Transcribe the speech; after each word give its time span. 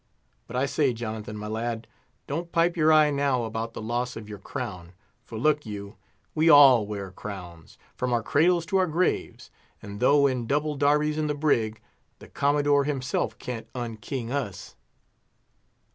But 0.47 0.55
I 0.55 0.65
say, 0.65 0.93
Jonathan, 0.93 1.37
my 1.37 1.45
lad, 1.45 1.85
don't 2.25 2.51
pipe 2.51 2.75
your 2.75 2.91
eye 2.91 3.11
now 3.11 3.43
about 3.43 3.75
the 3.75 3.83
loss 3.83 4.15
of 4.15 4.27
your 4.27 4.39
crown; 4.39 4.93
for, 5.23 5.37
look 5.37 5.63
you, 5.63 5.95
we 6.33 6.49
all 6.49 6.87
wear 6.87 7.11
crowns, 7.11 7.77
from 7.95 8.11
our 8.11 8.23
cradles 8.23 8.65
to 8.73 8.77
our 8.77 8.87
graves, 8.87 9.51
and 9.79 9.99
though 9.99 10.25
in 10.25 10.47
double 10.47 10.73
darbies 10.75 11.19
in 11.19 11.27
the 11.27 11.35
brig, 11.35 11.81
the 12.17 12.27
Commodore 12.27 12.83
himself 12.85 13.37
can't 13.37 13.71
unking 13.73 14.31
us." 14.31 14.75